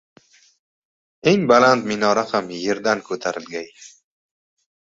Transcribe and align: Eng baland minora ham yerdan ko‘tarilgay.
Eng 1.31 1.43
baland 1.51 1.85
minora 1.91 2.25
ham 2.31 2.51
yerdan 2.65 3.07
ko‘tarilgay. 3.11 3.73